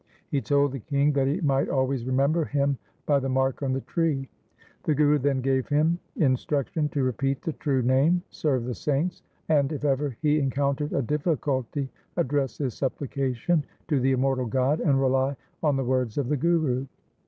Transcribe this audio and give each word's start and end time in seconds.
He 0.31 0.41
told 0.41 0.71
the 0.71 0.79
king 0.79 1.11
that 1.13 1.27
he 1.27 1.41
might 1.41 1.69
always 1.69 2.05
remember 2.05 2.43
him 2.43 2.75
by 3.05 3.19
the 3.19 3.29
mark 3.29 3.61
on 3.61 3.71
the 3.71 3.81
tree. 3.81 4.27
The 4.81 4.95
Guru 4.95 5.19
then 5.19 5.41
gave 5.41 5.67
him 5.67 5.99
in 6.15 6.35
struction 6.37 6.89
to 6.89 7.03
repeat 7.03 7.43
the 7.43 7.53
true 7.53 7.83
Name, 7.83 8.23
serve 8.31 8.65
the 8.65 8.73
saints, 8.73 9.21
and, 9.47 9.71
if 9.71 9.85
ever 9.85 10.17
he 10.23 10.39
encountered 10.39 10.91
a 10.93 11.03
difficulty, 11.03 11.87
address 12.17 12.57
his 12.57 12.73
supplication 12.73 13.63
to 13.89 13.99
the 13.99 14.13
immortal 14.13 14.47
God 14.47 14.79
and 14.79 14.99
rely 14.99 15.35
on 15.61 15.75
the 15.77 15.85
words 15.85 16.17
of 16.17 16.29
the 16.29 16.37
Guru. 16.37 16.87